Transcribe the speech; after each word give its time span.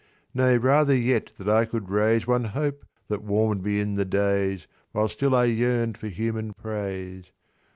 "Nay—rather 0.33 0.95
yet 0.95 1.31
that 1.37 1.47
I 1.47 1.63
could 1.65 1.91
raise 1.91 2.25
One 2.25 2.45
hope 2.45 2.85
that 3.07 3.21
warm'd 3.21 3.63
me 3.63 3.79
in 3.79 3.93
the 3.93 4.03
days 4.03 4.65
While 4.93 5.07
still 5.07 5.35
I 5.35 5.43
yearn'd 5.45 5.95
for 5.95 6.07
human 6.07 6.53
praise. 6.53 7.31